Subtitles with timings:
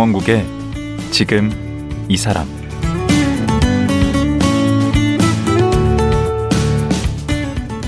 [0.00, 0.46] 강원국의
[1.10, 1.50] 지금
[2.08, 2.46] 이 사람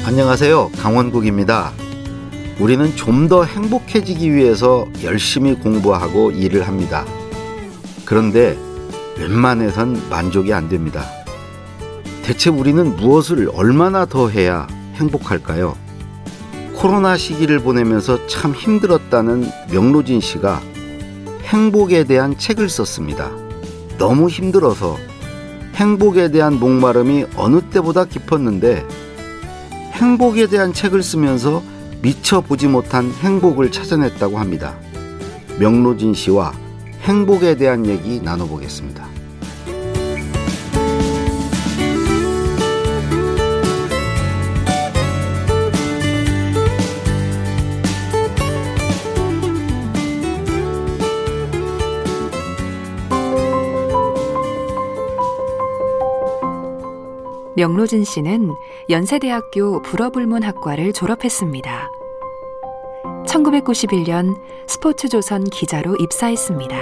[0.04, 0.72] 안녕하세요.
[0.76, 1.72] 강원국입니다.
[2.60, 7.06] 우리는 좀 더 행복해지기 위해서 열심히 공부하고 일을 합니다.
[8.04, 8.58] 그런데
[9.16, 11.06] 웬만해선 만족이 안 됩니다.
[12.24, 15.78] 대체 우리는 무엇을 얼마나 더 해야 행복할까요?
[16.74, 20.60] 코로나 시기를 보내면서 참 힘들었다는 명로진 씨가
[21.52, 23.30] 행복에 대한 책을 썼습니다.
[23.98, 24.96] 너무 힘들어서
[25.74, 28.86] 행복에 대한 목마름이 어느 때보다 깊었는데
[29.92, 31.62] 행복에 대한 책을 쓰면서
[32.00, 34.78] 미처 보지 못한 행복을 찾아냈다고 합니다.
[35.58, 36.54] 명로진 씨와
[37.02, 39.11] 행복에 대한 얘기 나눠보겠습니다.
[57.62, 58.50] 명로진 씨는
[58.90, 61.90] 연세대학교 불어불문학과를 졸업했습니다.
[63.24, 64.34] 1991년
[64.66, 66.76] 스포츠조선 기자로 입사했습니다.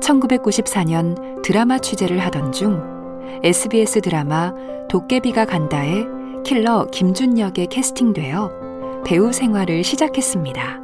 [0.00, 2.80] 1994년 드라마 취재를 하던 중
[3.42, 4.54] SBS 드라마
[4.88, 6.04] 도깨비가 간다에
[6.44, 10.80] 킬러 김준혁에 캐스팅되어 배우 생활을 시작했습니다.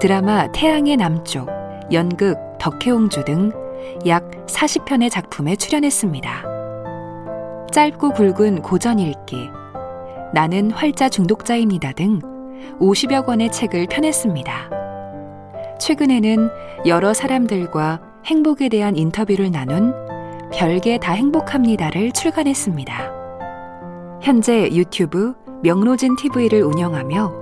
[0.00, 1.50] 드라마 태양의 남쪽,
[1.92, 3.64] 연극 덕혜옹주 등
[4.06, 6.53] 약 40편의 작품에 출연했습니다.
[7.74, 9.50] 짧고 굵은 고전 읽기,
[10.32, 12.20] 나는 활자 중독자입니다 등
[12.78, 14.70] 50여 권의 책을 펴냈습니다.
[15.80, 16.50] 최근에는
[16.86, 19.92] 여러 사람들과 행복에 대한 인터뷰를 나눈
[20.52, 23.12] 별게 다 행복합니다를 출간했습니다.
[24.22, 25.34] 현재 유튜브
[25.64, 27.32] 명로진 TV를 운영하며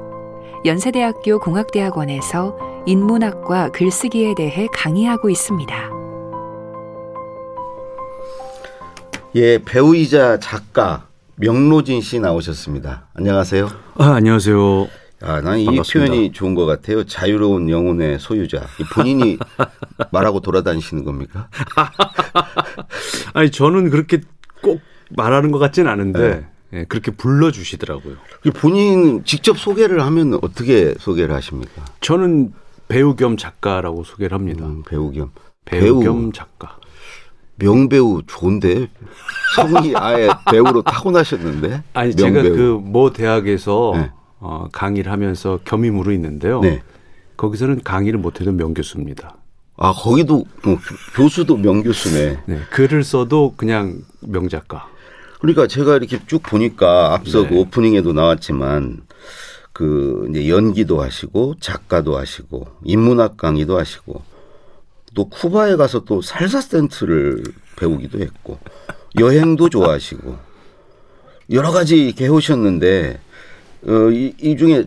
[0.64, 2.56] 연세대학교 공학대학원에서
[2.86, 5.91] 인문학과 글쓰기에 대해 강의하고 있습니다.
[9.34, 11.06] 예, 배우이자 작가
[11.36, 13.06] 명로진 씨 나오셨습니다.
[13.14, 13.68] 안녕하세요.
[13.96, 14.88] 아, 안녕하세요.
[15.22, 17.04] 아, 난 이 표현이 좋은 것 같아요.
[17.04, 18.66] 자유로운 영혼의 소유자.
[18.92, 19.38] 본인이
[20.12, 21.48] 말하고 돌아다니시는 겁니까?
[23.32, 24.20] 아니, 저는 그렇게
[24.60, 26.46] 꼭 말하는 것 같진 않은데, 네.
[26.78, 28.16] 네, 그렇게 불러주시더라고요.
[28.54, 31.84] 본인 직접 소개를 하면 어떻게 소개를 하십니까?
[32.00, 32.52] 저는
[32.88, 34.66] 배우 겸 작가라고 소개를 합니다.
[34.66, 35.30] 음, 배우 겸.
[35.64, 36.76] 배우, 배우 겸 작가.
[37.56, 38.88] 명배우 좋은데
[39.56, 42.42] 성이 아예 배우로 타고나셨는데 아니 명배우.
[42.42, 44.10] 제가 그 모 대학에서 네.
[44.40, 46.60] 어, 강의를 하면서 겸임으로 있는데요.
[46.60, 46.82] 네.
[47.36, 49.36] 거기서는 강의를 못해도 명교수입니다.
[49.76, 50.78] 아 거기도 뭐
[51.14, 52.38] 교수도 명교수네.
[52.46, 54.88] 네, 글을 써도 그냥 명작가.
[55.40, 57.48] 그러니까 제가 이렇게 쭉 보니까 앞서 네.
[57.48, 59.00] 그 오프닝에도 나왔지만
[59.72, 64.22] 그 이제 연기도 하시고 작가도 하시고 인문학 강의도 하시고
[65.14, 67.42] 또 쿠바에 가서 또 살사 센트를
[67.76, 68.58] 배우기도 했고
[69.18, 70.36] 여행도 좋아하시고
[71.50, 73.20] 여러 가지 이렇게 해오셨는데
[73.86, 74.84] 어, 이, 이 중에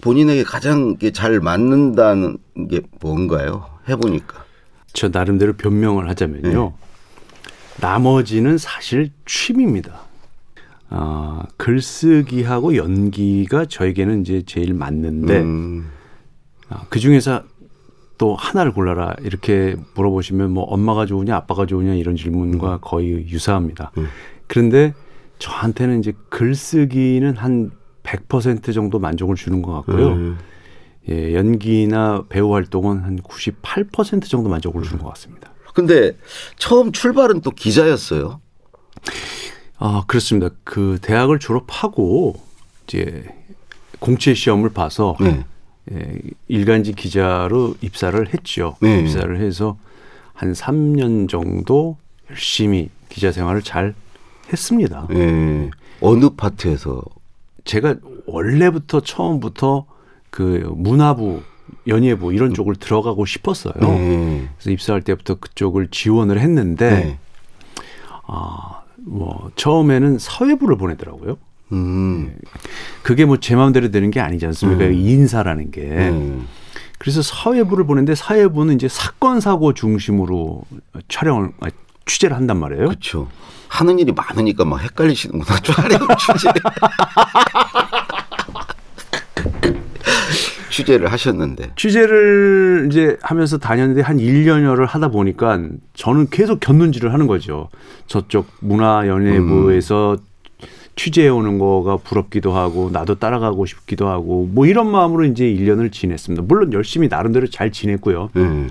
[0.00, 2.38] 본인에게 가장 잘 맞는다는
[2.70, 3.66] 게 뭔가요?
[3.88, 4.44] 해보니까.
[4.92, 6.62] 저 나름대로 변명을 하자면요.
[6.62, 6.86] 네.
[7.80, 10.02] 나머지는 사실 취미입니다.
[10.88, 15.90] 아, 글쓰기하고 연기가 저에게는 이제 제일 맞는데 음.
[16.68, 17.42] 아, 그 중에서
[18.18, 22.78] 또 하나를 골라라 이렇게 물어보시면 뭐 엄마가 좋으냐 아빠가 좋으냐 이런 질문과 음.
[22.80, 23.92] 거의 유사합니다.
[23.98, 24.08] 음.
[24.46, 24.94] 그런데
[25.38, 27.70] 저한테는 이제 글쓰기는 한
[28.02, 30.08] 100% 정도 만족을 주는 것 같고요.
[30.08, 30.38] 음.
[31.08, 35.52] 예, 연기나 배우 활동은 한 98% 정도 만족을 주는 것 같습니다.
[35.74, 36.16] 근데
[36.56, 38.40] 처음 출발은 또 기자였어요.
[39.78, 40.54] 아, 그렇습니다.
[40.64, 42.40] 그 대학을 졸업하고
[42.86, 43.24] 이제
[43.98, 45.44] 공채 시험을 봐서 네.
[45.92, 46.18] 예,
[46.48, 48.76] 일간지 기자로 입사를 했죠.
[48.80, 49.00] 네.
[49.00, 49.76] 입사를 해서
[50.32, 51.96] 한 3년 정도
[52.30, 53.94] 열심히 기자 생활을 잘
[54.52, 55.06] 했습니다.
[55.10, 55.70] 네.
[56.00, 57.02] 어느 파트에서?
[57.64, 57.96] 제가
[58.26, 59.86] 원래부터 처음부터
[60.30, 61.42] 그 문화부
[61.86, 63.74] 연예부 이런 쪽을 들어가고 싶었어요.
[63.80, 64.48] 네.
[64.56, 67.18] 그래서 입사할 때부터 그쪽을 지원을 했는데 네.
[68.26, 71.38] 아, 뭐 처음에는 사회부를 보내더라고요.
[71.72, 72.32] 음.
[72.32, 72.38] 예.
[73.02, 74.84] 그게 뭐 제 마음대로 되는 게 아니지 않습니까?
[74.84, 74.92] 음.
[74.94, 75.80] 인사라는 게.
[75.82, 76.46] 음.
[76.98, 80.62] 그래서 사회부를 보는데 사회부는 이제 사건 사고 중심으로
[81.08, 81.68] 촬영을 아,
[82.06, 82.86] 취재를 한단 말이에요.
[82.86, 83.28] 그렇죠.
[83.68, 85.58] 하는 일이 많으니까 막 헷갈리시는구나.
[85.60, 86.48] 촬영 취재.
[90.70, 91.72] 취재를 하셨는데.
[91.76, 95.58] 취재를 이제 하면서 다녔는데 한 1년여를 하다 보니까
[95.94, 97.68] 저는 계속 곁눈질을 하는 거죠.
[98.06, 100.26] 저쪽 문화연예부에서 음.
[100.96, 106.44] 취재해 오는 거가 부럽기도 하고 나도 따라가고 싶기도 하고 뭐 이런 마음으로 이제 1년을 지냈습니다.
[106.48, 108.30] 물론 열심히 나름대로 잘 지냈고요.
[108.36, 108.70] 음.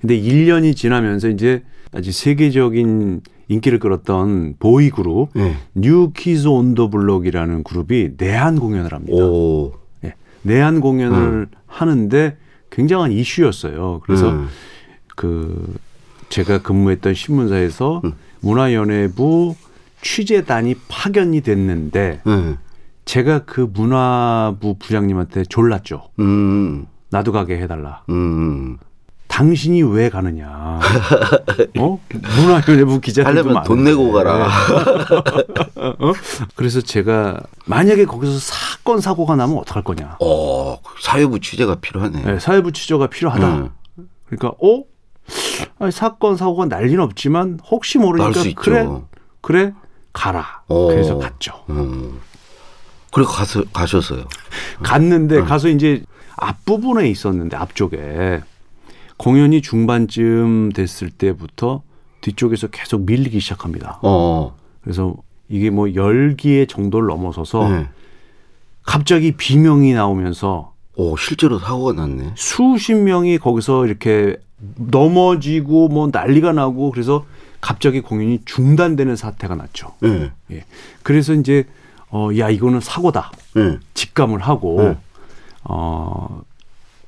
[0.00, 1.62] 근데 1년이 지나면서 이제
[1.92, 5.54] 아주 세계적인 인기를 끌었던 보이 그룹 네.
[5.74, 9.22] 뉴 키즈 온 더 블록이라는 그룹이 내한 공연을 합니다.
[9.22, 9.74] 오.
[10.04, 10.14] 예.
[10.42, 12.36] 내한 공연을 하는데
[12.70, 14.00] 굉장한 이슈였어요.
[14.04, 14.48] 그래서 음.
[15.14, 15.74] 그
[16.30, 18.12] 제가 근무했던 신문사에서 음.
[18.40, 19.54] 문화연예부
[20.04, 22.58] 취재단이 파견이 됐는데 네.
[23.06, 26.10] 제가 그 문화부 부장님한테 졸랐죠.
[26.20, 26.86] 음.
[27.10, 28.04] 나도 가게 해달라.
[28.10, 28.76] 음.
[29.28, 30.78] 당신이 왜 가느냐.
[31.78, 31.98] 어?
[32.36, 33.82] 문화연예부 기자들도 하려면 돈.
[33.82, 34.46] 내고 가라.
[35.76, 36.12] 어?
[36.54, 40.18] 그래서 제가 만약에 거기서 사건 사고가 나면 어떡할 거냐.
[40.20, 42.22] 어, 사회부 취재가 필요하네.
[42.22, 43.56] 네, 사회부 취조가 필요하다.
[43.56, 43.70] 음.
[44.26, 44.84] 그러니까 어?
[45.78, 48.42] 아니, 사건 사고가 날리는 없지만 혹시 모르니까.
[48.56, 48.86] 그래
[49.40, 49.72] 그래
[50.14, 50.62] 가라.
[50.68, 50.86] 어.
[50.86, 51.52] 그래서 갔죠.
[51.68, 52.18] 음.
[53.12, 54.24] 그래 가서 가셨어요.
[54.82, 55.44] 갔는데 음.
[55.44, 56.02] 가서 이제
[56.36, 58.40] 앞부분에 있었는데 앞쪽에
[59.18, 61.82] 공연이 중반쯤 됐을 때부터
[62.22, 63.98] 뒤쪽에서 계속 밀리기 시작합니다.
[64.02, 64.56] 어.
[64.82, 65.14] 그래서
[65.48, 67.88] 이게 뭐 열기의 정도를 넘어서서 네.
[68.82, 72.32] 갑자기 비명이 나오면서 오, 실제로 사고가 났네.
[72.36, 74.36] 수십 명이 거기서 이렇게
[74.76, 77.26] 넘어지고 뭐 난리가 나고 그래서
[77.64, 79.94] 갑자기 공연이 중단되는 사태가 났죠.
[80.00, 80.30] 네.
[80.50, 80.64] 예.
[81.02, 81.64] 그래서 이제
[82.10, 83.32] 어, 야 이거는 사고다.
[83.54, 83.78] 네.
[83.94, 84.96] 직감을 하고 네.
[85.62, 86.42] 어,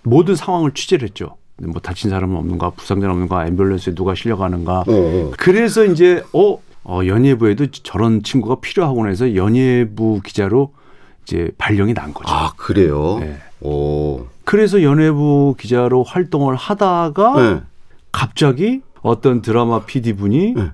[0.03, 1.37] 모든 상황을 취재를 했죠.
[1.59, 4.81] 뭐 다친 사람은 없는가, 부상자 는 없는가, 앰뷸런스에 누가 실려가는가.
[4.81, 5.33] 어, 어.
[5.37, 10.73] 그래서 이제 어, 어 연예부에도 저런 친구가 필요하구나 해서 연예부 기자로
[11.25, 12.33] 이제 발령이 난 거죠.
[12.33, 13.19] 아, 그래요?
[13.21, 13.37] 네.
[13.61, 14.25] 오.
[14.47, 17.61] 그래서 연예부 기자로 활동을 하다가 네.
[18.11, 20.73] 갑자기 어떤 드라마 PD 분이 네.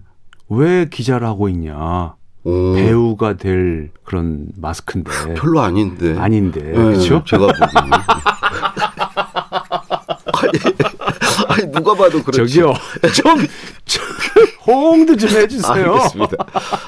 [0.49, 2.15] 왜 기자를 하고 있냐.
[2.45, 2.73] 오.
[2.75, 5.35] 배우가 될 그런 마스크인데.
[5.35, 6.17] 별로 아닌데.
[6.19, 6.63] 아닌데.
[6.63, 7.23] 네, 그렇죠?
[7.27, 7.91] 제가 보기에는.
[10.43, 12.55] 아니, 아니, 누가 봐도 그렇지.
[12.55, 12.73] 저기요.
[13.15, 13.47] 좀,
[13.85, 14.03] 좀
[14.67, 15.93] 호응도 좀 해주세요.
[15.93, 16.37] 알겠습니다.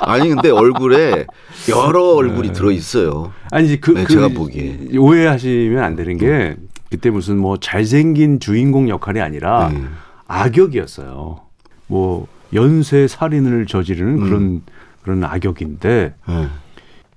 [0.00, 1.26] 아니, 근데 얼굴에
[1.69, 3.32] 여러 얼굴이 들어 있어요.
[3.50, 4.97] 아니, 그, 네, 그 제가 보기에.
[4.97, 6.56] 오해하시면 안 되는 게
[6.90, 9.85] 그때 무슨 뭐 잘생긴 주인공 역할이 아니라 네.
[10.26, 11.41] 악역이었어요.
[11.87, 14.21] 뭐 연쇄 살인을 저지르는 음.
[14.21, 14.62] 그런
[15.03, 16.49] 그런 악역인데 네.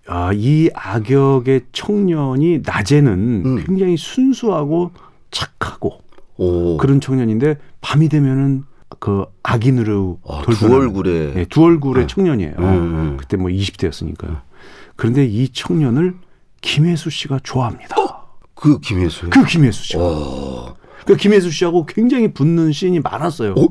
[0.08, 3.64] 아, 이 악역의 청년이 낮에는 음.
[3.66, 4.92] 굉장히 순수하고
[5.32, 6.00] 착하고
[6.38, 6.78] 오.
[6.78, 8.64] 그런 청년인데 밤이 되면은
[9.00, 11.34] 그 악인으로 아, 두 돌변하는 얼굴에.
[11.34, 12.08] 네, 두 얼굴의 네.
[12.08, 12.56] 청년이에요.
[12.58, 13.18] 음.
[13.18, 14.42] 그때 뭐 20대였으니까요.
[14.96, 16.16] 그런데 이 청년을
[16.62, 17.96] 김혜수 씨가 좋아합니다.
[18.56, 19.30] 그 김혜수.
[19.30, 20.00] 그 김혜수 씨가.
[20.02, 20.76] 어.
[21.08, 23.54] 그 김혜수 씨하고 굉장히 붙는 씬이 많았어요.
[23.58, 23.68] 어?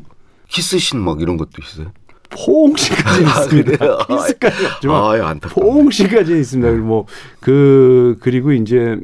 [0.49, 1.93] 키스신 막 이런 것도 있어요?
[2.31, 3.77] 포옹씨까지 아, 있습니다.
[3.77, 3.99] 그래요?
[4.09, 5.55] 키스까지 없지만 아, 안타깝네.
[5.55, 6.73] 포옹씨까지 있습니다.
[6.83, 8.99] 뭐그 그리고 이제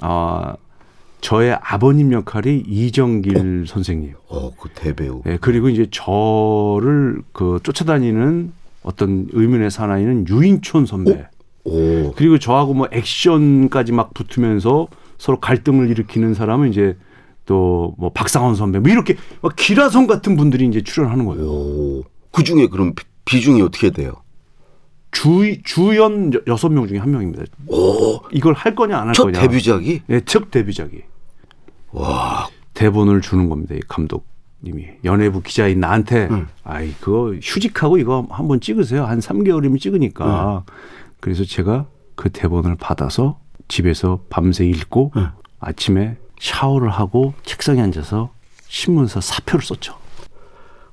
[0.00, 0.54] 아
[1.20, 4.14] 저의 아버님 역할이 이정길 선생님.
[4.28, 5.22] 어, 그 대배우.
[5.26, 8.52] 예, 그리고 이제 저를 그 쫓아다니는
[8.82, 11.26] 어떤 의문의 사나이는 유인촌 선배.
[11.64, 12.12] 오.
[12.14, 16.96] 그리고 저하고 뭐 액션까지 막 붙으면서 서로 갈등을 일으키는 사람은 이제
[17.48, 21.44] 또 뭐 박상원 선배 뭐 이렇게 막 기라성 같은 분들이 이제 출연하는 거예요.
[21.50, 22.04] 오.
[22.30, 24.12] 그 중에 그럼 비- 비중이 어떻게 돼요?
[25.10, 27.44] 주 주연 여- 여섯 명 중에 한 명입니다.
[27.66, 28.20] 오.
[28.32, 29.40] 이걸 할 거냐 안할첫 거냐.
[29.40, 30.02] 데뷔작이?
[30.10, 31.02] 예, 첫 데뷔작이.
[31.92, 32.48] 와.
[32.74, 33.74] 대본을 주는 겁니다.
[33.74, 36.46] 이 감독님이 연예부 기자인 나한테 응.
[36.62, 39.04] 아이 그거 휴직하고 이거 한번 찍으세요.
[39.06, 40.64] 한 3개월이면 찍으니까.
[41.20, 45.28] 그래서 제가 그 대본을 받아서 집에서 밤새 읽고 응.
[45.60, 48.30] 아침에 샤워를 하고 책상에 앉아서
[48.68, 49.96] 신문사 사표를 썼죠.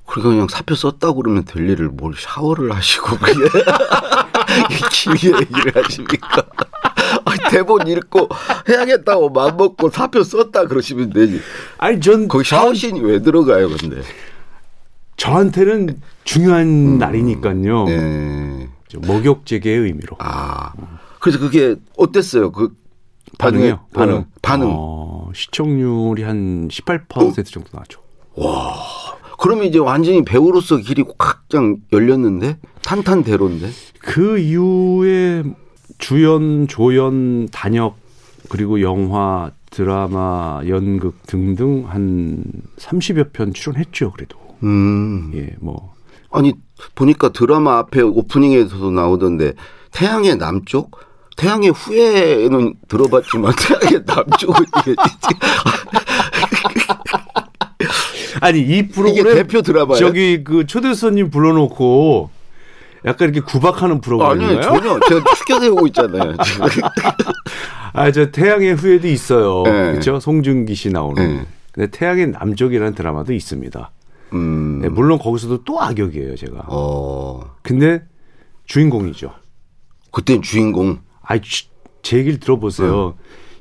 [0.05, 3.33] 그러니까 그냥 사표 썼다고 그러면 될 일을 뭘 샤워를 하시고 그게
[4.91, 6.45] 기회 얘기를 하십니까?
[7.49, 8.29] 대본 읽고
[8.69, 11.41] 해야겠다고 마음먹고 사표 썼다 그러시면 되지.
[11.77, 14.01] 아니 전 거기 샤워신이 왜 들어가요, 근데?
[15.17, 17.85] 저한테는 중요한 날이니까요.
[17.85, 17.87] 음.
[17.87, 18.69] 네.
[18.87, 20.71] 저 목욕제계의 의미로 아.
[21.19, 22.51] 그래서 그게 어땠어요?
[22.51, 22.75] 그
[23.37, 23.79] 반응이요.
[23.93, 24.15] 반응에- 반응.
[24.17, 24.67] 어, 반응.
[24.77, 28.01] 어, 시청률이 한 18% 정도 나왔죠.
[29.39, 33.69] 그러면 이제 완전히 배우로서 길이 확장 열렸는데 탄탄대로인데.
[33.99, 35.43] 그 이후에
[35.97, 37.97] 주연, 조연, 단역
[38.49, 42.43] 그리고 영화, 드라마, 연극 등등 한
[42.77, 44.11] 30여 편 출연했죠.
[44.11, 45.31] 그래도 음.
[45.35, 45.93] 예, 뭐
[46.31, 46.53] 아니
[46.95, 49.53] 보니까 드라마 앞에 오프닝에서도 나오던데
[49.91, 50.97] 태양의 남쪽,
[51.35, 54.95] 태양의 후예는 들어봤지만 태양의 남쪽은 이게
[58.41, 59.99] 아니 이 프로그램 대표 드라마예요.
[59.99, 62.29] 저기 그 초대 손님 불러놓고
[63.05, 64.61] 약간 이렇게 구박하는 아니요 프로그램인가요?
[64.61, 66.35] 전혀 제가 추격해오고 있잖아요.
[67.93, 69.63] 아, 저 태양의 후예도 있어요.
[69.63, 69.71] 네.
[69.91, 70.19] 그렇죠?
[70.19, 71.37] 송중기 씨 나오는.
[71.37, 71.45] 네.
[71.71, 73.91] 근데 태양의 남쪽이라는 드라마도 있습니다.
[74.33, 74.79] 음.
[74.81, 76.65] 네, 물론 거기서도 또 악역이에요, 제가.
[76.67, 77.41] 어.
[77.61, 78.03] 근데
[78.65, 79.31] 주인공이죠.
[80.11, 80.99] 그땐 주인공.
[81.27, 81.65] 아이, 주-
[82.01, 83.15] 제 얘기를 들어보세요.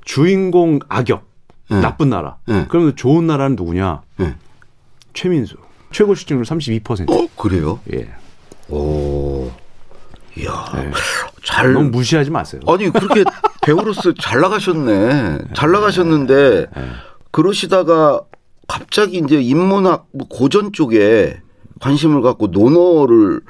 [0.05, 1.27] 주인공 악역,
[1.71, 1.81] 네.
[1.81, 2.37] 나쁜 나라.
[2.47, 2.67] 네.
[2.69, 4.03] 그러면 좋은 나라는 누구냐?
[4.19, 4.35] 네.
[5.15, 5.57] 최민수.
[5.93, 7.11] 최고 시청률 32%.
[7.11, 7.81] 어, 그래요?
[7.95, 8.09] 예.
[8.69, 9.51] 오.
[10.37, 10.65] 이야.
[10.75, 10.91] 네.
[11.45, 11.73] 잘.
[11.73, 12.61] 너무 무시하지 마세요.
[12.67, 13.25] 아니, 그렇게
[13.63, 15.39] 배우로서 잘 나가셨네.
[15.55, 16.67] 잘 나가셨는데,
[17.31, 18.21] 그러시다가
[18.67, 21.41] 갑자기 이제 인문학 뭐 고전 쪽에
[21.81, 23.41] 관심을 갖고 논어를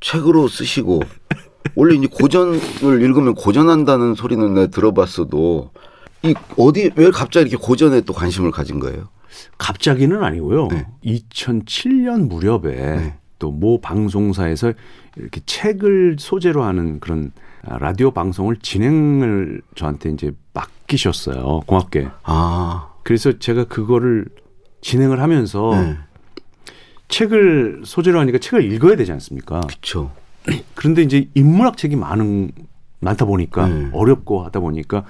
[0.00, 1.02] 책으로 쓰시고,
[1.74, 5.70] 원래 이제 고전을 읽으면 고전한다는 소리는 내가 들어봤어도,
[6.22, 9.08] 이 어디, 왜 갑자기 이렇게 고전에 또 관심을 가진 거예요?
[9.56, 10.68] 갑자기는 아니고요.
[10.68, 10.86] 네.
[11.04, 14.72] 2007년 무렵에 또모 방송사에서
[15.16, 17.32] 이렇게 책을 소재로 하는 그런
[17.62, 21.60] 라디오 방송을 진행을 저한테 이제 맡기셨어요.
[21.66, 22.08] 고맙게.
[22.24, 24.26] 아, 그래서 제가 그거를
[24.80, 25.96] 진행을 하면서 네.
[27.08, 29.60] 책을 소재로 하니까 책을 읽어야 되지 않습니까?
[29.60, 30.12] 그쵸.
[30.74, 32.50] 그런데 이제 인문학 책이 많은
[33.00, 33.90] 많다 보니까 네.
[33.92, 35.04] 어렵고 하다 보니까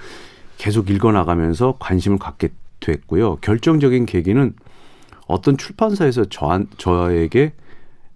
[0.58, 3.36] 계속 읽어 나가면서 관심을 갖게 됐고요.
[3.36, 4.54] 결정적인 계기는
[5.26, 7.52] 어떤 출판사에서 저한 저에게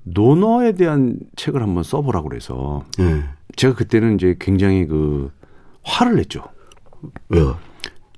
[0.04, 3.22] 논어에 대한 책을 한번 써보라고 그래서 네.
[3.56, 5.30] 제가 그때는 이제 굉장히 그
[5.82, 6.42] 화를 냈죠.
[7.28, 7.58] 왜요?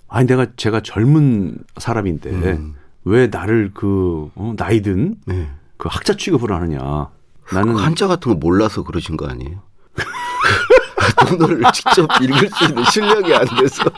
[0.08, 2.74] 아니 내가 제가 젊은 사람인데 음.
[3.04, 5.48] 왜 나를 그 어, 나이든 네.
[5.76, 7.10] 그 학자 취급을 하느냐.
[7.52, 9.62] 나는 그 한자 같은 거 몰라서 그러신 거 아니에요?
[11.38, 13.84] 논어를 직접 읽을 수 있는 실력이 안 돼서.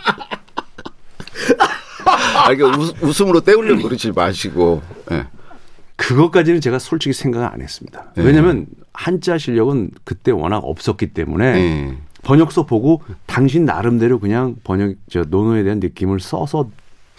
[2.07, 4.83] 아, 이게 웃, 음으로 때우려고 그러지 마시고.
[5.13, 5.27] 예.
[5.97, 8.13] 그것까지는 제가 솔직히 생각을 안 했습니다.
[8.17, 8.25] 네.
[8.25, 11.97] 왜냐하면 한자 실력은 그때 워낙 없었기 때문에 예.
[12.23, 16.69] 번역서 보고 당신 나름대로 그냥 번역 저 논어에 대한 느낌을 써서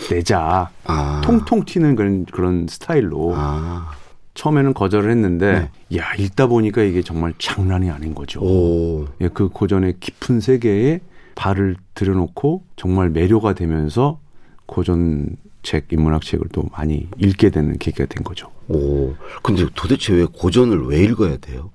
[0.10, 1.22] 내자 아.
[1.24, 3.92] 통통 튀는 그런 그런 스타일로 아.
[4.38, 8.40] 처음에는 거절을 했는데 야 읽다 보니까 이게 정말 장난이 아닌 거죠.
[8.42, 9.08] 오.
[9.20, 11.02] 예, 그 고전의 깊은 세계에
[11.36, 14.20] 발을 들여놓고 정말 매료가 되면서
[14.68, 15.28] 고전
[15.64, 18.52] 책, 인문학 책을 또 많이 읽게 되는 계기가 된 거죠.
[18.68, 19.16] 오.
[19.44, 21.72] 근데 도대체 왜 고전을 왜 읽어야 돼요?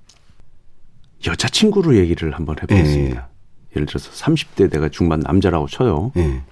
[1.27, 3.29] 여자친구로 얘기를 한번 해보겠습니다.
[3.29, 3.33] 예
[3.75, 6.13] 를 들어서 30대 내가 중반 남자라고 쳐요.
[6.17, 6.43] 예.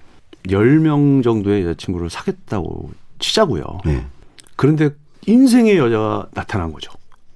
[0.47, 2.89] 10명 정도의 여자친구를 사겠다고
[3.19, 3.63] 치자고요.
[3.87, 4.05] 예.
[4.55, 4.89] 그런데
[5.27, 6.91] 인생의 여자가 나타난 거죠.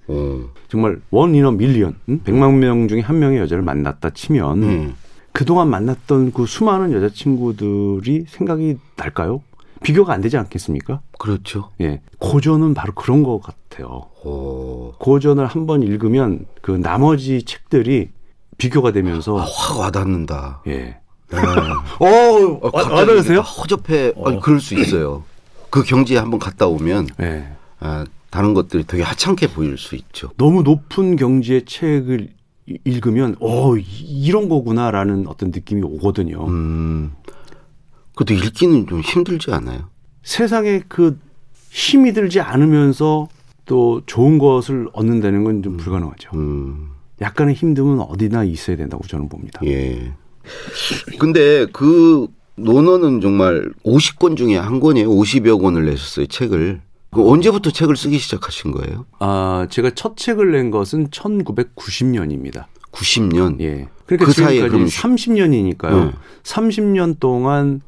[0.07, 0.41] 오.
[0.67, 2.19] 정말 원 인어 밀리언, 응?
[2.23, 4.95] 100만 명 중에 한 명의 여자를 만났다 치면 음.
[5.31, 9.41] 그동안 만났던 그 수많은 여자친구들이 생각이 날까요?
[9.83, 11.01] 비교가 안 되지 않겠습니까?
[11.19, 11.69] 그렇죠.
[11.81, 12.01] 예.
[12.19, 14.07] 고전은 바로 그런 것 같아요.
[14.23, 14.93] 오.
[14.99, 18.09] 고전을 한 번 읽으면 그 나머지 책들이
[18.57, 20.61] 비교가 되면서 아, 확 와닿는다.
[20.67, 20.97] 예.
[21.29, 21.37] 네.
[21.99, 24.13] 어, 어, 갑자기 허접해.
[24.25, 25.23] 아니, 그럴 수 있어요.
[25.69, 27.47] 그 경지에 한번 갔다 오면 예.
[27.79, 30.31] 아, 다른 것들이 되게 하찮게 보일 수 있죠.
[30.37, 32.29] 너무 높은 경지의 책을
[32.67, 36.45] 이- 읽으면 어 이- 이런 거구나라는 어떤 느낌이 오거든요.
[36.47, 37.11] 음.
[38.15, 39.89] 그래도 읽기는 좀 힘들지 않아요?
[40.23, 41.19] 세상에 그
[41.69, 43.27] 힘이 들지 않으면서
[43.65, 46.29] 또 좋은 것을 얻는다는 건 좀 불가능하죠.
[46.35, 46.89] 음.
[47.21, 49.59] 약간의 힘듦은 어디나 있어야 된다고 저는 봅니다.
[49.65, 50.11] 예.
[51.19, 52.27] 근데 그
[52.57, 55.09] 논어는 정말 50권 중에 한 권이에요.
[55.09, 56.81] 50여 권을 내셨어요, 책을.
[57.11, 59.05] 그 언제부터 책을 쓰기 시작하신 거예요?
[59.19, 62.65] 아, 제가 첫 책을 낸 것은 1990년입니다.
[62.91, 63.59] 90년.
[63.61, 63.87] 예.
[64.05, 66.05] 그러니까 그 사이에 지금까지 그럼 30년이니까요.
[66.05, 66.11] 네.
[66.43, 67.81] 30년 동안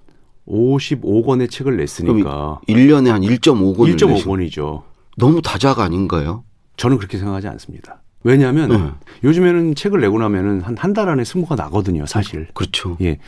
[0.48, 4.84] 55권의 책을 냈으니까 1년에 한 1.5권을 1.5권이죠.
[5.18, 6.44] 너무 다작 아닌가요?
[6.78, 8.02] 저는 그렇게 생각하지 않습니다.
[8.24, 8.92] 왜냐하면 네.
[9.24, 12.48] 요즘에는 책을 내고 나면은 한 한 달 안에 승부가 나거든요, 사실.
[12.54, 12.98] 그렇죠.
[13.02, 13.20] 예.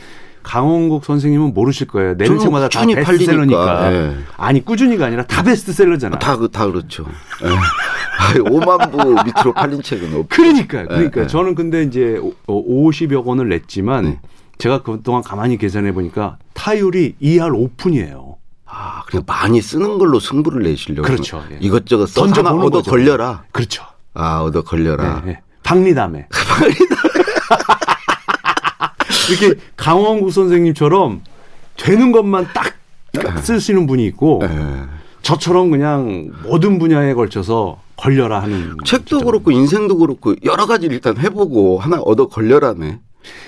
[0.42, 2.16] 강원국 선생님은 모르실 거예요.
[2.16, 3.92] 저는 책마다 다 꾸준히 베스트셀러니까.
[3.92, 4.16] 예.
[4.36, 6.18] 아니 꾸준히가 아니라 다 베스트셀러잖아.
[6.18, 7.04] 다, 그- 다 그렇죠.
[7.44, 7.48] 예.
[7.48, 11.26] 아니, 5만 부 밑으로 팔린 책은 없 그러니까, 그러니까 예, 예.
[11.28, 14.20] 저는 근데 이제 50여 권을 냈지만 네.
[14.58, 18.36] 제가 그동안 가만히 계산해 보니까 타율이 2할 오픈이에요.
[18.66, 21.02] 아, 그냥 많이 쓰는 걸로 승부를 내시려고.
[21.08, 21.42] 그렇죠.
[21.50, 21.56] 예.
[21.60, 22.90] 이것저것 써 하나 던져보는 얻어 거죠.
[22.90, 23.44] 걸려라.
[23.52, 23.82] 그렇죠.
[24.14, 25.22] 아, 얻어 걸려라.
[25.26, 25.40] 예, 예.
[25.62, 26.28] 박리담에.
[29.30, 31.22] 이렇게 강원국 선생님처럼
[31.76, 32.76] 되는 것만 딱
[33.42, 34.48] 쓰시는 분이 있고 예.
[35.22, 39.20] 저처럼 그냥 모든 분야에 걸쳐서 걸려라 하는 책도.
[39.20, 43.00] 그렇고 인생도 그렇고 여러 가지 일단 해보고 하나 얻어 걸려라네.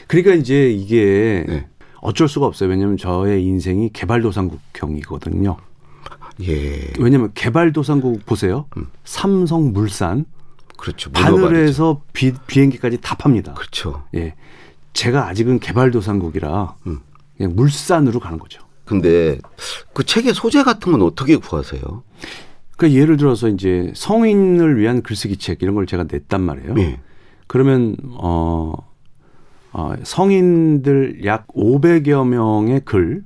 [0.06, 1.66] 그러니까 이제 이게 네.
[2.00, 2.68] 어쩔 수가 없어요.
[2.68, 5.56] 왜냐하면 저의 인생이 개발도상국형이거든요.
[6.42, 6.90] 예.
[6.98, 8.66] 왜냐하면 개발도상국 보세요.
[8.76, 8.88] 음.
[9.04, 10.26] 삼성물산
[10.76, 11.10] 그렇죠.
[11.12, 13.54] 바늘에서 비, 비행기까지 다 팝니다.
[13.54, 14.02] 그렇죠.
[14.14, 14.34] 예.
[14.92, 17.00] 제가 아직은 개발도상국이라 음.
[17.36, 18.62] 그냥 물산으로 가는 거죠.
[18.84, 19.38] 근데
[19.94, 21.80] 그 책의 소재 같은 건 어떻게 구하세요?
[22.76, 26.74] 그러니까 예를 들어서 이제 성인을 위한 글쓰기 책 이런 걸 제가 냈단 말이에요.
[26.78, 27.00] 예.
[27.46, 28.74] 그러면 어,
[29.72, 33.22] 어 성인들 약 500여 명의 글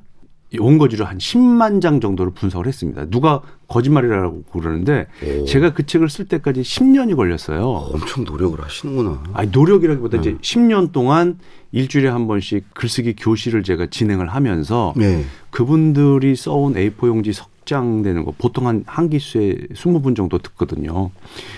[0.58, 3.06] 원고지로 한 10만 장 정도를 분석을 했습니다.
[3.06, 5.44] 누가 거짓말이라고 그러는데 오.
[5.44, 7.64] 제가 그 책을 쓸 때까지 10년이 걸렸어요.
[7.64, 9.24] 엄청 노력을 하시는구나.
[9.34, 10.20] 아니 노력이라기보다 음.
[10.20, 11.38] 이제 10년 동안
[11.72, 15.24] 일주일에 한 번씩 글쓰기 교실을 제가 진행을 하면서 네.
[15.50, 21.10] 그분들이 써온 A4 용지 석장 되는 거 보통 한 한 기수에 20분 정도 듣거든요.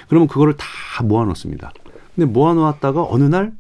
[0.09, 0.67] 그러면 그거를 다
[1.05, 1.73] 모아놓습니다.
[2.15, 3.53] 근데 모아놓았다가 어느 날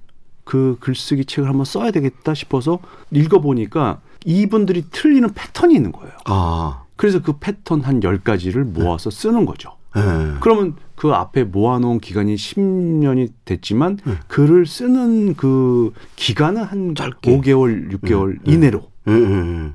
[0.48, 2.78] 그 글쓰기 책을 한번 써야 되겠다 싶어서
[3.10, 6.10] 읽어보니까 이분들이 틀리는 패턴이 있는 거예요.
[6.24, 6.84] 아.
[6.98, 9.76] 그래서 그 패턴 한 10가지를 모아서 쓰는 거죠.
[9.96, 10.00] 예.
[10.40, 14.14] 그러면 그 앞에 모아놓은 기간이 10년이 됐지만 네.
[14.26, 17.38] 글을 쓰는 그 기간은 한 짧게.
[17.38, 18.52] 5개월, 6개월 네.
[18.52, 18.90] 이내로.
[19.06, 19.72] 예, 예, 예.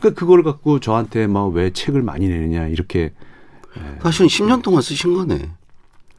[0.00, 3.12] 그러니까 그걸 갖고 저한테 막 왜 책을 많이 내느냐 이렇게
[4.02, 5.50] 사실은 10년 동안 쓰신 거네.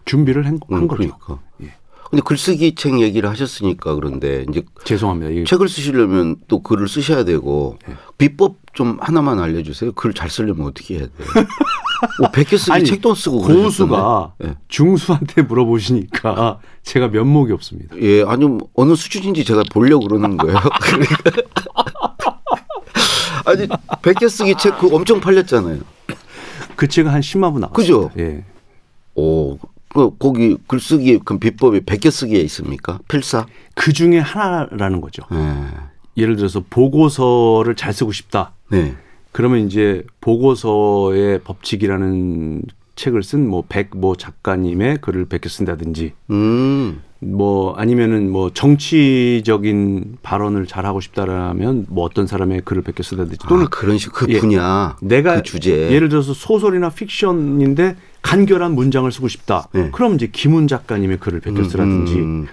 [0.06, 1.18] 준비를 한, 한 음, 거죠.
[1.18, 1.40] 그러니까.
[1.64, 1.74] 예.
[2.14, 5.32] 근데 글쓰기 책 얘기를 하셨으니까 그런데 이제 죄송합니다.
[5.32, 7.96] 이게 책을 쓰시려면 또 글을 쓰셔야 되고 네.
[8.20, 9.94] 비법 좀 하나만 알려주세요.
[9.94, 11.28] 글 잘 쓰려면 어떻게 해야 돼요?
[12.20, 14.60] 뭐 백개 쓰기 아니, 책도 쓰고 고수가 그러셨던데.
[14.68, 17.96] 중수한테 물어보시니까 제가 면목이 없습니다.
[18.00, 20.60] 예, 아니 뭐 어느 수준인지 제가 보려고 그러는 거예요.
[23.46, 23.68] 아니
[24.04, 25.80] 백개 쓰기 책 그 엄청 팔렸잖아요.
[26.76, 27.74] 그 책은 한 10만 부 나왔어요.
[27.74, 28.12] 그죠?
[28.20, 28.46] 예.
[29.16, 29.58] 오,
[29.94, 33.00] 그 거기 글쓰기 그 비법이 백개 쓰기에 있습니까?
[33.08, 33.46] 필사?
[33.76, 35.24] 그 중에 하나라는 거죠.
[35.32, 35.38] 네.
[36.18, 38.54] 예를 들어서 보고서를 잘 쓰고 싶다.
[38.70, 38.96] 네.
[39.32, 42.64] 그러면 이제 보고서의 법칙이라는
[42.96, 47.02] 책을 쓴 뭐 백뭐 작가님의 글을 베껴 쓴다든지 음.
[47.20, 53.66] 뭐 아니면은 뭐 정치적인 발언을 잘 하고 싶다라면 뭐 어떤 사람의 글을 베껴 쓴다든지 또는
[53.66, 54.40] 아, 그런 식그 예.
[54.40, 55.92] 분야, 내가 그 주제.
[55.92, 59.68] 예를 들어서 소설이나 픽션인데 간결한 문장을 쓰고 싶다.
[59.74, 59.90] 네.
[59.92, 62.16] 그럼 이제 김훈 작가님의 글을 베껴 쓰라든지.
[62.16, 62.48] 음,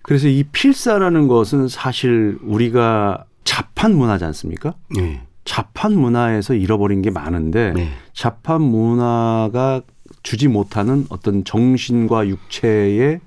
[0.00, 4.74] 그래서 이 필사라는 것은 사실 우리가 자판 문화지 않습니까?
[4.96, 5.20] 네.
[5.44, 7.88] 자판 문화에서 잃어버린 게 많은데 네.
[8.14, 9.82] 자판 문화가
[10.22, 13.20] 주지 못하는 어떤 정신과 육체의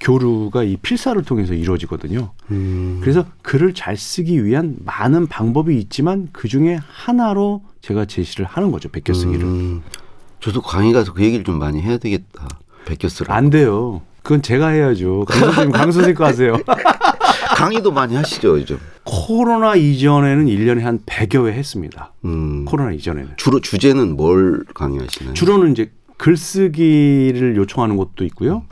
[0.00, 2.32] 교류가 이 필사를 통해서 이루어지거든요.
[2.50, 2.98] 음.
[3.00, 8.90] 그래서 글을 잘 쓰기 위한 많은 방법이 있지만 그 중에 하나로 제가 제시를 하는 거죠.
[8.90, 9.42] 베껴 쓰기를.
[9.44, 9.82] 음.
[10.44, 12.46] 저도 강의 가서 그 얘기를 좀 많이 해야 되겠다.
[13.08, 13.34] 쓰라.
[13.34, 14.02] 안 돼요.
[14.22, 15.24] 그건 제가 해야죠.
[15.26, 16.58] 강 선생님, 강 선생님 거 하세요.
[17.56, 18.78] 강의도 많이 하시죠, 요즘.
[19.04, 22.12] 코로나 이전에는 1년에 한 100여 회 했습니다.
[22.26, 22.66] 음.
[22.66, 23.32] 코로나 이전에는.
[23.38, 25.32] 주로 주제는 뭘 강의하시나요?
[25.32, 28.64] 주로는 이제 글쓰기를 요청하는 것도 있고요.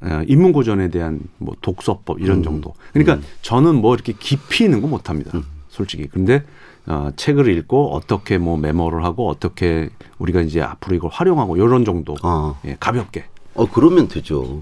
[0.00, 2.42] 어, 인문고전에 대한 뭐 독서법 이런 음.
[2.42, 2.72] 정도.
[2.94, 5.38] 그러니까 저는 뭐 이렇게 깊이 있는 거 못합니다.
[5.72, 5.76] 음.
[5.76, 6.06] 솔직히.
[6.06, 6.44] 근데
[6.86, 12.16] 어, 책을 읽고 어떻게 뭐 메모를 하고 어떻게 우리가 이제 앞으로 이걸 활용하고 이런 정도.
[12.22, 12.54] 아.
[12.64, 13.24] 예, 가볍게.
[13.54, 14.60] 어, 그러면 되죠.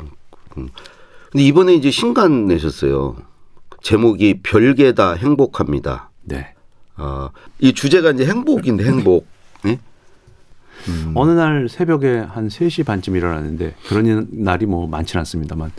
[0.57, 0.69] 음.
[1.31, 3.17] 근데 이번에 이제 신간 내셨어요.
[3.83, 6.11] 제목이 별개다 행복합니다.
[6.23, 6.55] 네.
[6.97, 9.27] 아, 이 주제가 이제 행복인데 행복.
[9.67, 9.79] 예?
[10.89, 11.13] 음.
[11.15, 15.73] 어느 날 새벽에 한 3시 반쯤 일어났는데 그런 날이 뭐 많지는 않습니다만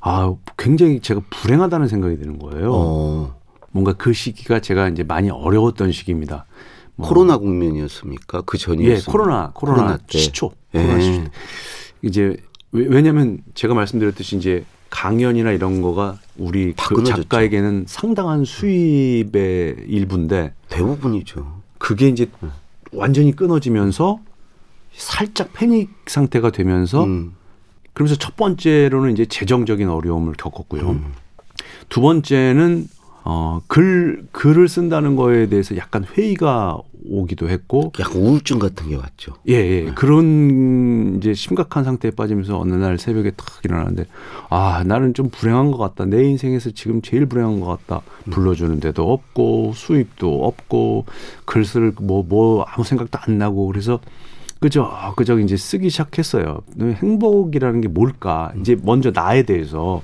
[0.00, 2.72] 아, 굉장히 제가 불행하다는 생각이 드는 거예요.
[2.72, 3.39] 어,
[3.72, 6.44] 뭔가 그 시기가 제가 이제 많이 어려웠던 시기입니다.
[6.96, 8.42] 뭐 코로나 국면이었습니까?
[8.42, 8.96] 그 전이었어요.
[8.96, 10.18] 예, 코로나 코로나, 코로나 때.
[10.18, 10.52] 시초.
[10.74, 10.82] 예.
[10.82, 11.24] 코로나 시초.
[11.24, 11.30] 때.
[12.02, 12.36] 이제
[12.72, 17.04] 왜- 왜냐하면 제가 말씀드렸듯이 이제 강연이나 이런 거가 우리 다 그.
[17.04, 21.60] 작가에게는 상당한 수입의 일부인데 대부분이죠.
[21.78, 22.28] 그게 이제
[22.92, 24.18] 완전히 끊어지면서
[24.96, 27.34] 살짝 패닉 상태가 되면서 음.
[27.92, 30.90] 그러면서 첫 번째로는 이제 재정적인 어려움을 겪었고요.
[30.90, 31.12] 음.
[31.88, 32.88] 두 번째는
[33.24, 36.78] 어, 글 글을 쓴다는 거에 대해서 약간 회의가
[37.08, 39.34] 오기도 했고 약간 우울증 같은 게 왔죠.
[39.48, 39.84] 예, 예.
[39.94, 44.04] 그런 이제 심각한 상태에 빠지면서 어느 날 새벽에 탁 일어나는데
[44.50, 46.04] 아, 나는 좀 불행한 것 같다.
[46.04, 48.02] 내 인생에서 지금 제일 불행한 것 같다.
[48.30, 51.06] 불러주는 데도 없고 수입도 없고
[51.44, 54.00] 글 쓸 뭐, 뭐 아무 생각도 안 나고 그래서
[54.60, 56.60] 그저 그저 이제 쓰기 시작했어요.
[56.80, 58.52] 행복이라는 게 뭘까?
[58.60, 60.02] 이제 먼저 나에 대해서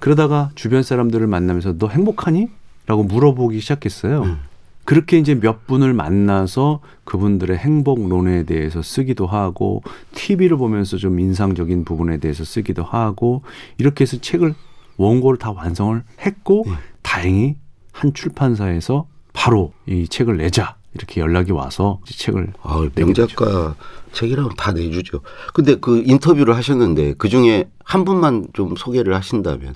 [0.00, 2.48] 그러다가 주변 사람들을 만나면서 너 행복하니?
[2.86, 4.22] 라고 물어보기 시작했어요.
[4.22, 4.38] 음.
[4.84, 9.82] 그렇게 이제 몇 분을 만나서 그분들의 행복론에 대해서 쓰기도 하고
[10.14, 13.42] TV를 보면서 좀 인상적인 부분에 대해서 쓰기도 하고
[13.78, 14.54] 이렇게 해서 책을
[14.96, 16.72] 원고를 다 완성을 했고 네.
[17.02, 17.56] 다행히
[17.92, 23.76] 한 출판사에서 바로 이 책을 내자 이렇게 연락이 와서 이 책을 아, 명작가
[24.12, 25.20] 책이라면 다 내주죠.
[25.54, 29.74] 근데 그 인터뷰를 하셨는데 그 중에 한 분만 좀 소개를 하신다면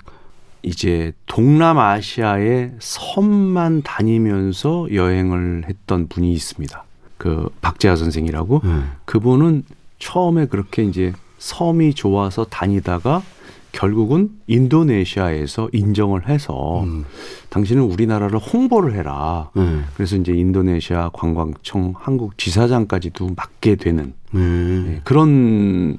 [0.61, 6.83] 이제 동남아시아의 섬만 다니면서 여행을 했던 분이 있습니다.
[7.17, 8.91] 그 박재하 선생이라고 음.
[9.05, 9.63] 그분은
[9.99, 13.21] 처음에 그렇게 이제 섬이 좋아서 다니다가
[13.75, 17.05] 결국은 인도네시아에서 인정을 해서 음.
[17.49, 19.51] 당신은 우리나라를 홍보를 해라.
[19.57, 19.85] 음.
[19.95, 24.93] 그래서 이제 인도네시아 관광청 한국 지사장까지도 맡게 되는 음.
[24.95, 25.97] 예, 그런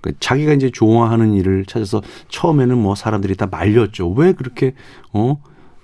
[0.00, 4.10] 그 자기가 이제 좋아하는 일을 찾아서 처음에는 뭐 사람들이 다 말렸죠.
[4.10, 4.74] 왜 그렇게
[5.12, 5.36] 어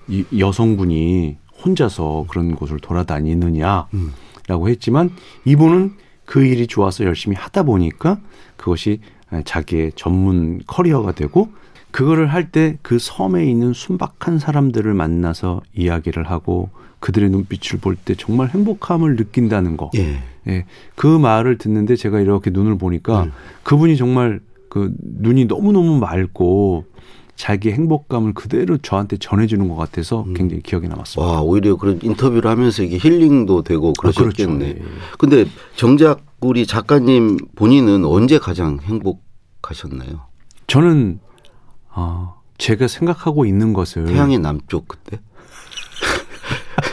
[0.09, 4.13] 이 여성분이 혼자서 그런 곳을 돌아다니느냐라고 음.
[4.51, 5.11] 했지만
[5.45, 5.95] 이분은
[6.25, 8.21] 그 일이 좋아서 열심히 하다 보니까
[8.57, 9.01] 그것이
[9.43, 11.49] 자기의 전문 커리어가 되고
[11.91, 16.71] 그거를 할 때 그 섬에 있는 순박한 사람들을 만나서 이야기를 하고
[17.01, 19.91] 그들의 눈빛을 볼 때 정말 행복함을 느낀다는 거.
[19.97, 20.19] 예.
[20.49, 23.33] 예, 그 말을 듣는데 제가 이렇게 눈을 보니까 음.
[23.63, 26.85] 그분이 정말 그 눈이 너무너무 맑고
[27.37, 30.35] 자기 행복감을 그대로 저한테 전해주는 것 같아서 음.
[30.35, 31.33] 굉장히 기억에 남았습니다.
[31.33, 34.65] 와, 오히려 그런 인터뷰를 하면서 이게 힐링도 되고 그러셨겠네.
[34.71, 34.85] 아, 그렇죠.
[34.85, 34.85] 예.
[35.19, 35.45] 근데
[35.77, 39.24] 정작 우리 작가님 본인은 언제 가장 행복
[39.71, 40.27] 하셨나요?
[40.67, 41.21] 저는
[41.91, 45.19] 어, 제가 생각하고 있는 것을 태양의 남쪽 그때?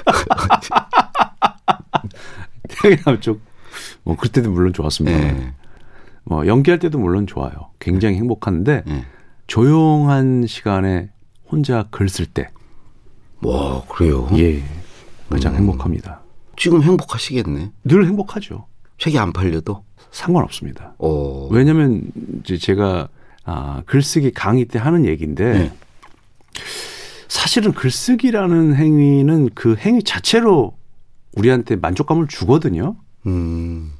[2.69, 3.41] 태양의 남쪽
[4.03, 5.17] 뭐 그때도 물론 좋았습니다.
[5.17, 5.53] 예.
[6.23, 7.51] 뭐 연기할 때도 물론 좋아요.
[7.79, 9.05] 굉장히 행복한데 예.
[9.47, 11.09] 조용한 시간에
[11.49, 12.49] 혼자 글 쓸 때
[13.43, 14.27] 와, 그래요?
[14.37, 14.63] 예,
[15.29, 15.57] 가장 음.
[15.59, 16.21] 행복합니다.
[16.57, 17.71] 지금 행복하시겠네.
[17.85, 18.67] 늘 행복하죠.
[19.01, 19.83] 책이 안 팔려도?
[20.11, 20.93] 상관없습니다.
[20.99, 21.47] 어.
[21.51, 22.03] 왜냐면
[22.39, 23.07] 이제 제가
[23.43, 25.71] 아, 글쓰기 강의 때 하는 얘기인데 네.
[27.27, 30.77] 사실은 글쓰기라는 행위는 그 행위 자체로
[31.35, 32.95] 우리한테 만족감을 주거든요.
[33.25, 33.91] 음.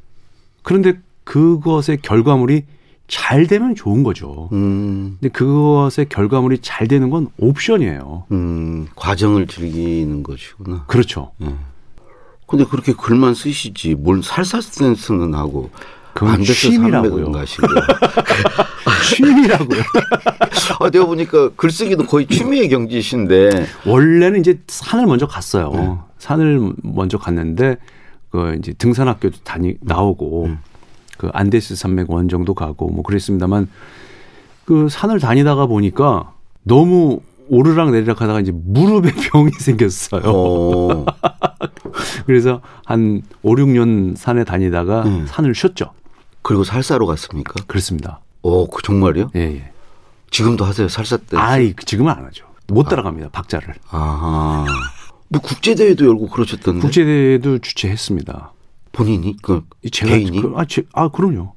[0.62, 2.66] 그런데 그것의 결과물이
[3.08, 4.50] 잘 되면 좋은 거죠.
[4.52, 5.18] 음.
[5.20, 8.26] 근데 그것의 결과물이 잘 되는 건 옵션이에요.
[8.32, 8.88] 음.
[8.96, 10.86] 과정을 즐기는 것이구나.
[10.86, 11.32] 그렇죠.
[11.42, 11.48] 예.
[12.52, 15.70] 근데 그렇게 글만 쓰시지 뭘 살사 센스는 하고
[16.14, 17.32] 그건 취미라고요.
[19.08, 19.82] 취미라고요.
[20.82, 23.68] 아, 내가 보니까 글쓰기도 거의 취미의 경지신데.
[23.86, 25.72] 원래는 이제 산을 먼저 갔어요.
[25.72, 25.98] 네.
[26.18, 27.78] 산을 먼저 갔는데
[28.30, 30.60] 그 이제 등산학교도 다니 나오고 음.
[31.18, 33.70] 그 안데스 산맥 원정도 가고 뭐 그랬습니다만
[34.66, 36.34] 그 산을 다니다가 보니까
[36.64, 40.22] 너무 오르락 내리락 하다가 이제 무릎에 병이 생겼어요.
[40.26, 41.06] 어.
[42.26, 45.26] 그래서 한 5, 6년 산에 다니다가 음.
[45.28, 45.92] 산을 쉬었죠.
[46.42, 47.54] 그리고 살사로 갔습니까?
[47.68, 48.20] 그렇습니다.
[48.42, 49.32] 어, 그 정말요?
[49.36, 49.72] 예, 예.
[50.32, 51.38] 지금도 하세요, 살사 때?
[51.38, 52.46] 아이, 지금은 안 하죠.
[52.68, 53.30] 못 따라갑니다.
[53.30, 53.76] 박자를.
[53.90, 54.66] 아하.
[55.28, 56.82] 뭐 국제대회도 열고 그러셨던데.
[56.82, 58.54] 국제대회도 주최했습니다.
[58.94, 59.36] 본인이?
[59.42, 60.42] 그, 이 제가 개인이?
[60.42, 61.54] 그, 아, 제, 아, 그럼요.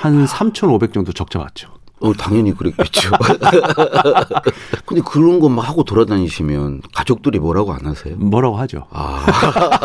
[0.00, 1.77] 한 3,500 정도 적자 왔죠.
[2.00, 3.10] 어, 당연히 그랬겠죠.
[4.86, 8.16] 근데 그런 거막 하고 돌아다니시면 가족들이 뭐라고 안 하세요?
[8.16, 8.86] 뭐라고 하죠.
[8.90, 9.26] 아.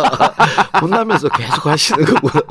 [0.81, 2.43] 혼나면서 계속 하시는 거구나.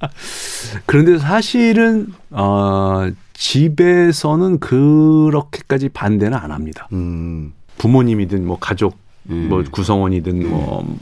[0.86, 6.88] 그런데 사실은 어, 집에서는 그렇게까지 반대는 안 합니다.
[6.92, 7.52] 음.
[7.78, 8.96] 부모님이든 뭐 가족
[9.30, 9.48] 음.
[9.48, 10.96] 뭐 구성원이든 뭐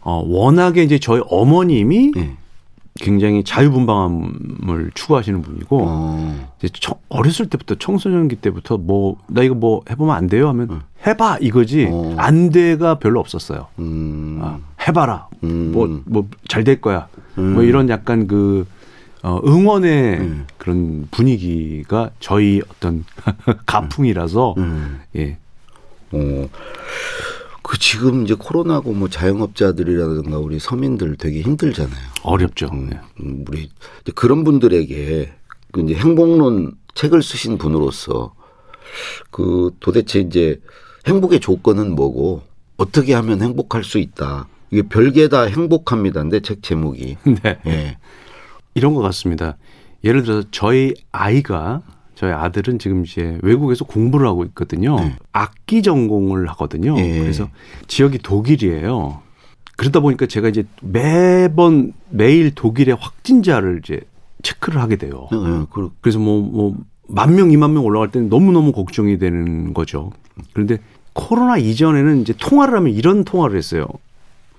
[0.00, 2.36] 어, 워낙에 이제 저희 어머님이 예.
[3.00, 6.52] 굉장히 자유분방함을 추구하시는 분이고 어.
[6.58, 10.80] 이제 청- 어렸을 때부터 청소년기 때부터 뭐 나 이거 뭐 해보면 안 돼요 하면 응.
[11.06, 12.14] 해봐 이거지 어.
[12.18, 13.66] 안 돼가 별로 없었어요.
[13.80, 14.38] 음.
[14.42, 15.72] 아, 해봐라 음.
[15.72, 17.54] 뭐뭐 잘 될 거야 음.
[17.54, 18.64] 뭐 이런 약간 그
[19.24, 20.46] 어, 응원의 음.
[20.58, 23.04] 그런 분위기가 저희 어떤
[23.66, 25.00] 가풍이라서 음.
[25.16, 25.36] 예
[26.12, 26.46] 어.
[27.64, 31.98] 그 지금 이제 코로나고 뭐 자영업자들이라든가 우리 서민들 되게 힘들잖아요.
[32.22, 32.68] 어렵죠.
[32.70, 33.70] 음, 우리
[34.14, 35.32] 그런 분들에게
[35.72, 38.34] 그 이제 행복론 책을 쓰신 분으로서
[39.30, 40.60] 그 도대체 이제
[41.06, 42.42] 행복의 조건은 뭐고
[42.76, 44.46] 어떻게 하면 행복할 수 있다.
[44.70, 47.58] 이게 별게 다 행복합니다인데 책 제목이 네.
[47.66, 47.96] 예.
[48.74, 49.56] 이런 것 같습니다.
[50.04, 51.80] 예를 들어서 저희 아이가
[52.14, 54.96] 저희 아들은 지금 이제 외국에서 공부를 하고 있거든요.
[54.96, 55.16] 네.
[55.32, 56.96] 악기 전공을 하거든요.
[56.98, 57.18] 예.
[57.18, 57.48] 그래서
[57.86, 59.20] 지역이 독일이에요.
[59.76, 64.00] 그러다 보니까 제가 이제 매번 매일 독일의 확진자를 이제
[64.42, 65.28] 체크를 하게 돼요.
[65.32, 66.76] 예, 예, 그, 그래서 뭐, 뭐,
[67.08, 70.12] 만 명, 이만 명 올라갈 때는 너무너무 걱정이 되는 거죠.
[70.52, 70.78] 그런데
[71.12, 73.86] 코로나 이전에는 이제 통화를 하면 이런 통화를 했어요.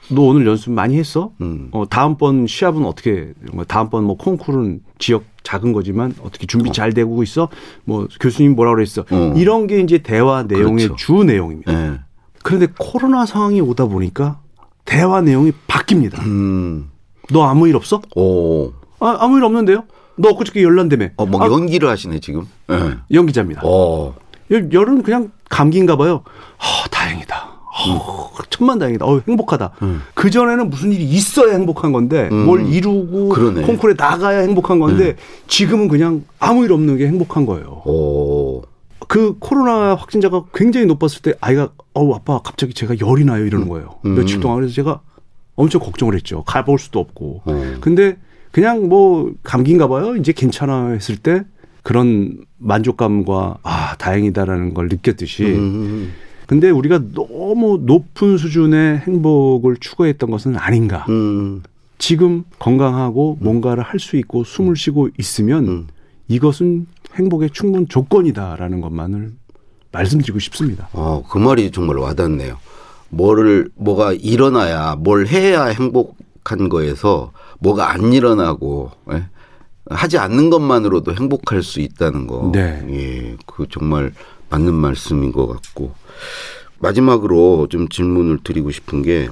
[0.10, 1.32] 너 오늘 연습 많이 했어?
[1.41, 1.70] 음.
[1.72, 7.23] 어, 다음번 시합은 어떻게, 뭐 다음번 뭐 콩쿠르는 지역 작은 거지만 어떻게 준비 잘 되고
[7.23, 7.47] 있어?
[7.86, 9.05] 뭐 교수님 뭐라 그랬어?
[9.10, 9.34] 어.
[9.38, 10.95] 이런 게 이제 대화 내용의 그렇죠.
[10.97, 11.71] 주 내용입니다.
[11.71, 11.99] 예.
[12.43, 14.39] 그런데 코로나 상황이 오다 보니까
[14.84, 16.19] 대화 내용이 바뀝니다.
[16.25, 16.89] 음.
[17.31, 18.01] 너 아무 일 없어?
[18.15, 18.73] 오.
[18.99, 19.86] 아, 아무 일 없는데요?
[20.17, 21.10] 너 그저께 열난다며?
[21.17, 22.47] 어, 뭐 아, 연기를 하시네 지금.
[22.71, 22.97] 예.
[23.12, 23.62] 연기자입니다.
[23.63, 24.15] 어.
[24.51, 26.23] 열은 그냥 감기인가 봐요.
[26.58, 27.55] 아, 다행이다.
[27.78, 29.06] 어, 천만 다행이다.
[29.06, 29.72] 어, 행복하다.
[29.82, 30.02] 음.
[30.14, 32.46] 그 전에는 무슨 일이 있어야 행복한 건데 음.
[32.46, 33.64] 뭘 이루고 그러네.
[33.64, 35.16] 콩쿠르에 나가야 행복한 건데
[35.48, 37.82] 지금은 그냥 아무 일 없는 게 행복한 거예요.
[37.86, 38.64] 오.
[39.08, 43.96] 그 코로나 확진자가 굉장히 높았을 때 아이가 어우 아빠 갑자기 제가 열이 나요 이러는 거예요.
[44.06, 44.16] 음.
[44.16, 45.02] 며칠 동안 그래서 제가
[45.56, 46.44] 엄청 걱정을 했죠.
[46.44, 47.42] 가볼 수도 없고.
[47.46, 47.74] 어.
[47.82, 48.18] 근데
[48.52, 50.16] 그냥 뭐 감기인가 봐요.
[50.16, 51.44] 이제 괜찮아 했을 때
[51.84, 56.14] 그런 만족감과 아 다행이다라는 걸 느꼈듯이 음.
[56.47, 61.05] 근데 우리가 너무 높은 수준의 행복을 추구했던 것은 아닌가.
[61.10, 61.63] 음.
[61.97, 65.88] 지금 건강하고 뭔가를 할 수 있고 숨을 쉬고 있으면 음.
[66.27, 69.31] 이것은 행복의 충분 조건이다라는 것만을
[69.91, 70.89] 말씀드리고 싶습니다.
[70.93, 72.58] 어, 그 말이 정말 와닿네요.
[73.10, 79.23] 뭐를 뭐가 일어나야 뭘 해야 행복한 거에서 뭐가 안 일어나고 예?
[79.89, 82.52] 하지 않는 것만으로도 행복할 수 있다는 거.
[82.54, 82.86] 네.
[82.89, 84.13] 예, 그 정말
[84.50, 85.93] 맞는 말씀인 것 같고
[86.80, 89.30] 마지막으로 좀 질문을 드리고 싶은 게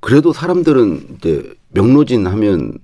[0.00, 2.78] 그래도 사람들은 이제 명로진 하면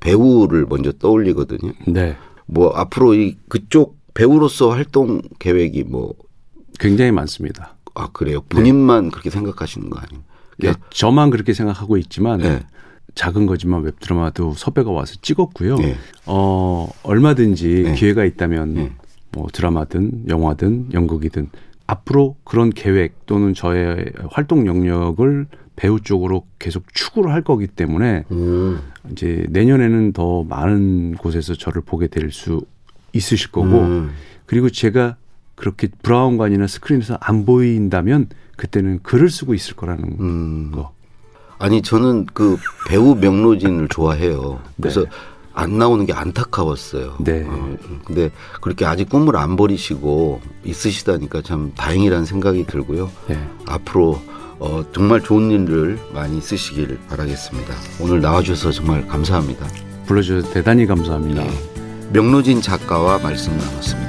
[0.00, 1.72] 배우를 먼저 떠올리거든요.
[1.86, 2.16] 네.
[2.46, 6.14] 뭐 앞으로 이 그쪽 배우로서 활동 계획이 뭐
[6.78, 7.76] 굉장히 많습니다.
[7.94, 8.42] 아 그래요?
[8.48, 10.22] 본인만 그렇게 생각하시는 거 아니에요?
[10.58, 12.66] 네, 저만 그렇게 생각하고 있지만 네.
[13.16, 15.76] 작은 거지만 웹드라마도 섭외가 와서 찍었고요.
[15.76, 15.96] 네.
[16.26, 17.94] 어, 얼마든지 네.
[17.94, 18.92] 기회가 있다면 네.
[19.32, 21.48] 뭐 드라마든 영화든 연극이든
[21.88, 28.80] 앞으로 그런 계획 또는 저의 활동 영역을 배우 쪽으로 계속 추구를 할 거기 때문에 음.
[29.10, 32.60] 이제 내년에는 더 많은 곳에서 저를 보게 될 수
[33.12, 34.10] 있으실 거고 음.
[34.44, 35.16] 그리고 제가
[35.54, 40.70] 그렇게 브라운관이나 스크린에서 안 보인다면 그때는 글을 쓰고 있을 거라는 음.
[40.72, 40.92] 거.
[41.58, 42.56] 아니 저는 그
[42.88, 44.60] 배우 명로진을 좋아해요.
[44.80, 45.06] 그래서 네.
[45.54, 47.16] 안 나오는 게 안타까웠어요.
[47.20, 47.44] 네.
[47.48, 53.10] 어, 근데 그렇게 아직 꿈을 안 버리시고 있으시다니까 참 다행이라는 생각이 들고요.
[53.26, 53.38] 네.
[53.66, 54.20] 앞으로
[54.58, 57.74] 어, 정말 좋은 일을 많이 쓰시길 바라겠습니다.
[58.00, 59.66] 오늘 나와주셔서 정말 감사합니다.
[60.06, 61.42] 불러주셔서 대단히 감사합니다.
[62.12, 64.05] 명로진 작가와 말씀 나눴습니다.